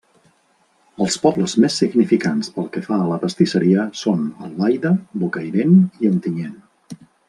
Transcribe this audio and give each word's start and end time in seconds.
Els 1.05 1.17
pobles 1.25 1.53
més 1.65 1.75
significants 1.83 2.49
pel 2.57 2.67
que 2.77 2.83
fa 2.89 2.99
a 3.03 3.07
la 3.13 3.21
pastisseria 3.27 3.87
són 4.03 4.27
Albaida, 4.51 4.97
Bocairent 5.25 5.81
i 5.81 6.15
Ontinyent. 6.17 6.63